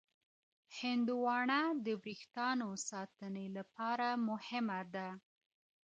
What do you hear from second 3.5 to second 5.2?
لپاره مهمه ده.